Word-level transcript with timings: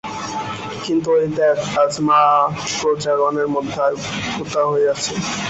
কিন্তু 0.83 1.07
ঐ 1.13 1.21
দেখ, 1.37 1.57
আজ 1.77 1.93
মা 2.07 2.21
প্রজাগণের 2.77 3.47
মধ্যে 3.47 3.79
আবির্ভূতা 3.81 4.61
হইয়াছেন। 4.65 5.19